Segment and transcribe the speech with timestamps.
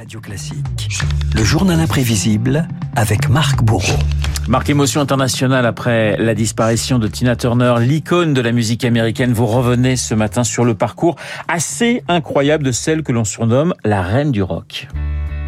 [0.00, 0.88] Radio Classique,
[1.36, 2.66] le journal imprévisible
[2.96, 3.98] avec Marc Bourreau.
[4.48, 9.34] Marc émotion internationale après la disparition de Tina Turner, l'icône de la musique américaine.
[9.34, 11.16] Vous revenez ce matin sur le parcours
[11.48, 14.88] assez incroyable de celle que l'on surnomme la reine du rock.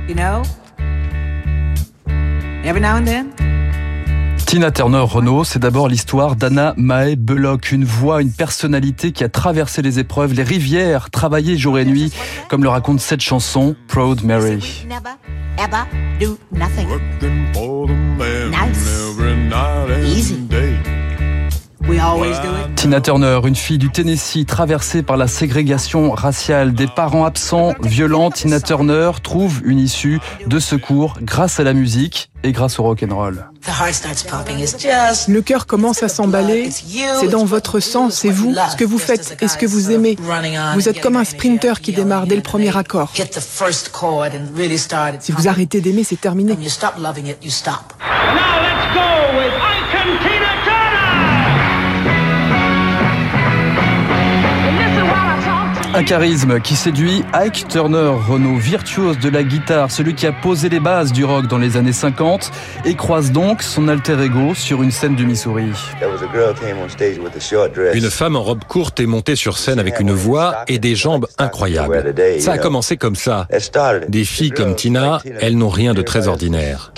[0.07, 0.43] You know,
[2.63, 3.29] every now and then,
[4.53, 9.31] Tina Turner Renault, c'est d'abord l'histoire d'Anna Mae Belloc, une voix, une personnalité qui a
[9.31, 12.13] traversé les épreuves, les rivières, travaillé jour et nuit,
[12.51, 14.85] comme le raconte cette chanson, Proud Mary.
[14.87, 15.17] never,
[15.57, 15.85] ever
[16.21, 16.87] do nothing.
[16.87, 18.87] Working for the man Nice.
[19.09, 20.37] every night and Easy.
[21.83, 21.89] Day.
[21.89, 22.75] We always do it.
[22.77, 28.31] Tina Turner, une fille du Tennessee traversée par la ségrégation raciale, des parents absents, violents,
[28.31, 34.59] Tina Turner trouve une issue de secours grâce à la musique et grâce au pumping.
[34.59, 35.29] It's just.
[35.29, 36.71] Le cœur commence à s'emballer.
[36.73, 40.17] C'est dans votre sang, c'est vous, ce que vous faites et ce que vous aimez.
[40.75, 43.13] Vous êtes comme un sprinter qui démarre dès le premier accord.
[43.17, 45.23] Hit the first chord and really start it.
[45.23, 46.53] Si vous arrêtez d'aimer, c'est terminé.
[46.53, 47.95] When you stop loving it, you stop.
[48.01, 49.22] Now let's go
[55.95, 60.71] Un charisme qui séduit Ike Turner, Renault virtuose de la guitare, celui qui a posé
[60.71, 62.51] les bases du rock dans les années 50
[62.87, 65.71] et croise donc son alter ego sur une scène du Missouri.
[67.93, 71.27] Une femme en robe courte est montée sur scène avec une voix et des jambes
[71.37, 72.15] incroyables.
[72.39, 73.47] Ça a commencé comme ça.
[74.09, 76.93] Des filles comme Tina, elles n'ont rien de très ordinaire.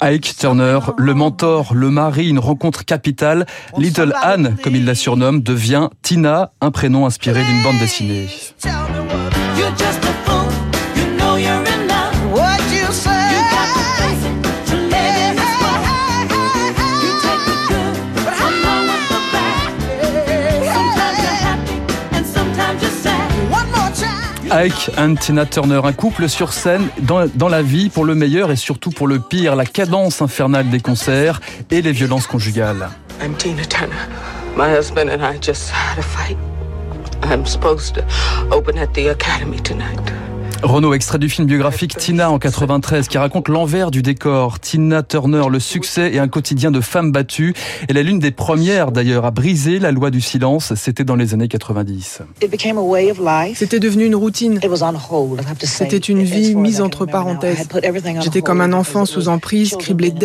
[0.00, 3.46] Ike Turner, le mentor, le mari, une rencontre capitale.
[3.76, 8.28] Little Anne, comme il la surnomme, devient Tina, un prénom inspiré d'une bande dessinée.
[24.50, 28.50] Ike and Tina Turner, un couple sur scène dans, dans la vie pour le meilleur
[28.50, 31.40] et surtout pour le pire, la cadence infernale des concerts
[31.70, 32.88] et les violences conjugales.
[33.22, 34.08] I'm Tina Turner.
[34.56, 36.38] My husband and I just had a fight.
[37.24, 38.04] I'm supposed to
[38.50, 40.00] open at the academy tonight.
[40.62, 44.58] Renaud, extrait du film biographique Tina en 93 qui raconte l'envers du décor.
[44.58, 47.54] Tina Turner, le succès et un quotidien de femmes battues.
[47.88, 50.74] Elle est l'une des premières d'ailleurs à briser la loi du silence.
[50.74, 52.22] C'était dans les années 90.
[52.42, 53.58] It became a way of life.
[53.58, 54.58] C'était devenu une routine.
[55.62, 57.68] C'était une vie mise entre parenthèses.
[58.20, 60.18] J'étais comme un enfant sous emprise, criblé de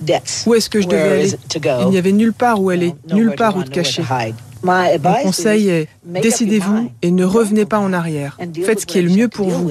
[0.00, 0.44] dettes.
[0.46, 1.32] Où est-ce que je devais aller?
[1.82, 4.02] Il n'y avait nulle part où aller, nulle part où te cacher.
[4.62, 8.38] Mon conseil est décidez-vous et ne revenez pas en arrière.
[8.64, 9.70] Faites ce qui est le mieux pour vous.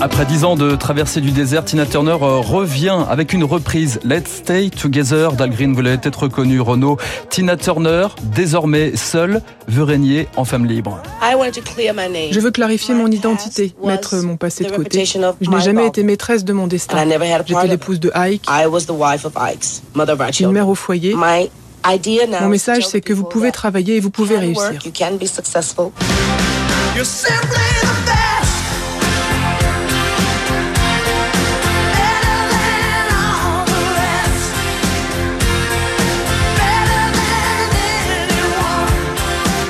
[0.00, 4.28] Après dix ans de traversée du désert, Tina Turner euh, revient avec une reprise Let's
[4.28, 5.74] Stay Together d'Al Green.
[5.74, 6.98] Vous l'avez peut-être reconnu, Renaud.
[7.30, 11.02] Tina Turner, désormais seule, veut régner en femme libre.
[11.20, 12.32] I wanted to clear my name.
[12.32, 15.04] Je veux clarifier mon identité, mettre mon passé de côté.
[15.04, 17.04] Je n'ai jamais été maîtresse de mon destin.
[17.04, 20.14] never had a part J'étais l'épouse de Ike, I was the wife of Ike's, mother
[20.14, 21.16] of our une mère au foyer.
[21.16, 21.50] My
[21.92, 24.78] idea now Mon is message, c'est que vous pouvez travailler et vous you pouvez réussir.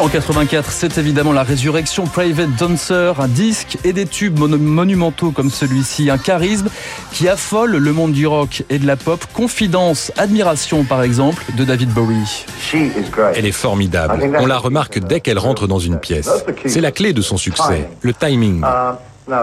[0.00, 5.50] En 84, c'est évidemment la résurrection Private Dancer, un disque et des tubes monumentaux comme
[5.50, 6.68] celui-ci, un charisme
[7.12, 9.24] qui affole le monde du rock et de la pop.
[9.32, 12.46] Confidence, admiration par exemple de David Bowie.
[13.34, 14.30] Elle est formidable.
[14.38, 16.44] On la remarque dès qu'elle rentre dans une pièce.
[16.64, 18.62] C'est la clé de son succès, le timing.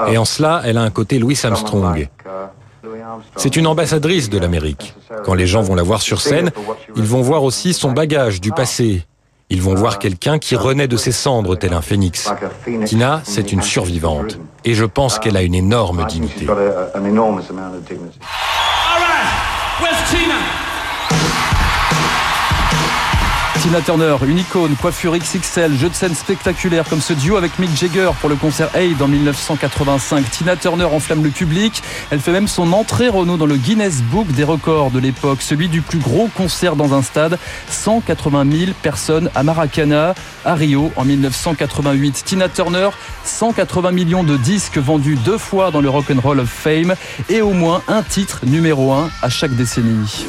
[0.07, 2.07] Et en cela, elle a un côté Louis Armstrong.
[3.35, 4.95] C'est une ambassadrice de l'Amérique.
[5.25, 6.51] Quand les gens vont la voir sur scène,
[6.95, 9.05] ils vont voir aussi son bagage du passé.
[9.50, 12.29] Ils vont voir quelqu'un qui renaît de ses cendres tel un phénix.
[12.85, 14.40] Tina, c'est une survivante.
[14.64, 16.47] Et je pense qu'elle a une énorme dignité.
[16.49, 16.58] All
[19.02, 20.65] right.
[23.61, 23.81] Tina?
[23.81, 28.09] Turner, une icône, coiffure XXL, jeu de scène spectaculaire comme ce duo avec Mick Jagger
[28.19, 30.29] pour le concert Aid en 1985.
[30.31, 31.84] Tina Turner enflamme le public.
[32.09, 35.67] Elle fait même son entrée Renault dans le Guinness Book des records de l'époque, celui
[35.67, 37.37] du plus gros concert dans un stade.
[37.69, 40.16] 180 000 personnes à Maracana,
[40.46, 42.23] à Rio en 1988.
[42.25, 42.90] Tina Turner,
[43.23, 46.96] 180 millions de disques vendus deux fois dans le Rock and Roll of Fame
[47.29, 50.25] et au moins un titre numéro un à chaque décennie.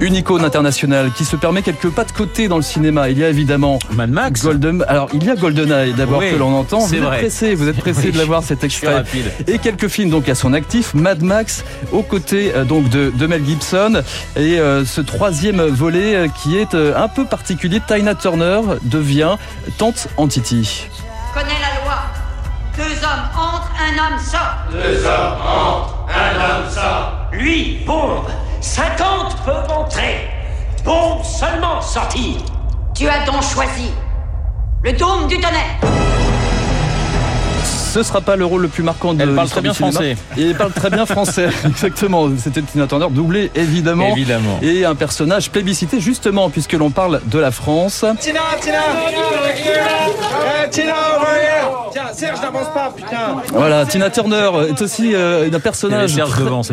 [0.00, 3.08] Une icône internationale qui se permet quelques pas de côté dans le cinéma.
[3.08, 4.42] Il y a évidemment Mad Max.
[4.42, 4.84] Golden.
[4.86, 6.80] Alors il y a GoldenEye d'abord Oui, que l'on entend.
[6.80, 7.18] Vous êtes vrai.
[7.20, 9.02] pressé, vous êtes pressé Oui, de l'avoir cet je extrait.
[9.46, 10.92] Et quelques films donc à son actif.
[10.92, 14.02] Mad Max aux côtés euh, donc de, de Mel Gibson
[14.36, 17.80] et euh, ce troisième volet euh, qui est euh, un peu particulier.
[17.86, 19.36] Tina Turner devient
[19.78, 20.86] tante Antiti.
[21.32, 21.94] connais la loi.
[22.76, 24.56] Deux hommes entrent, un homme sort.
[24.70, 25.93] Deux hommes entrent.
[27.44, 28.24] Lui, bombe.
[28.62, 30.30] 50 peuvent entrer.
[30.82, 32.36] Bombe seulement sortir.
[32.94, 33.90] Tu as donc choisi
[34.82, 36.03] le dôme du tonnerre.
[37.94, 40.16] Ce sera pas le rôle le plus marquant de Elle parle très bien français.
[40.36, 42.28] Et elle parle très bien français, exactement.
[42.36, 44.08] C'était Tina Turner, doublé évidemment.
[44.16, 44.58] Évidemment.
[44.62, 48.04] Et un personnage plébiscité justement puisque l'on parle de la France.
[48.18, 48.80] Tina, Tina,
[50.72, 51.90] Tina, here.
[51.92, 53.36] Tiens, Serge, n'avance pas, putain.
[53.52, 56.64] Voilà, Tina Turner est aussi euh, un personnage Il très, devant,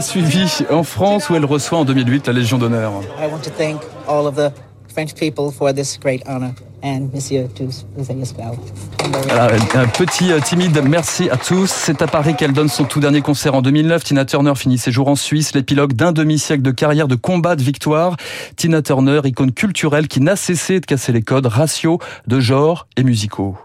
[0.00, 2.90] suivi en France où elle reçoit en 2008 la Légion d'honneur.
[3.20, 4.50] I want to thank all of the
[4.94, 6.54] French people for this great honor
[6.84, 11.68] and Monsieur tous, vous un petit euh, timide merci à tous.
[11.68, 14.04] C'est à Paris qu'elle donne son tout dernier concert en 2009.
[14.04, 17.62] Tina Turner finit ses jours en Suisse, l'épilogue d'un demi-siècle de carrière, de combat, de
[17.62, 18.16] victoire.
[18.54, 21.98] Tina Turner, icône culturelle qui n'a cessé de casser les codes raciaux,
[22.28, 23.56] de genre et musicaux.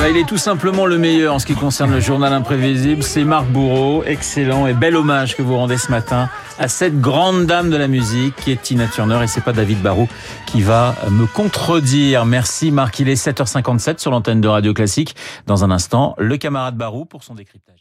[0.00, 3.02] Voilà, il est tout simplement le meilleur en ce qui concerne le journal imprévisible.
[3.02, 7.46] C'est Marc Bourreau, excellent et bel hommage que vous rendez ce matin à cette grande
[7.46, 10.06] dame de la musique qui est Tina Turner et c'est pas David Barou
[10.46, 12.26] qui va me contredire.
[12.26, 15.16] Merci Marc, il est 7h57 sur l'antenne de Radio Classique.
[15.48, 17.78] Dans un instant, le camarade Barou pour son décryptage.